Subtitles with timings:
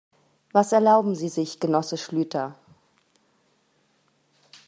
[0.51, 2.57] Was erlauben Sie sich, Genosse Schlüter?